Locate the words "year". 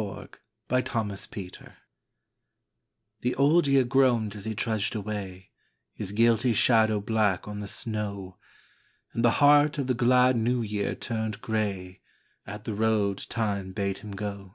3.66-3.84, 10.62-10.94